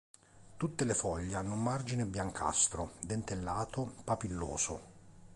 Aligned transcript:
Tutte 0.57 0.83
le 0.83 0.95
foglie 0.95 1.35
hanno 1.35 1.53
un 1.53 1.61
margine 1.61 2.07
biancastro 2.07 2.93
dentellato-papilloso. 3.01 4.81